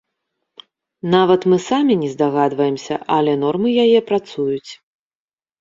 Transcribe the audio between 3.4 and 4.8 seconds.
нормы яе працуюць.